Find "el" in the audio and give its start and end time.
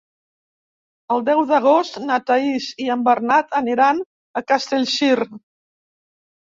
1.15-1.21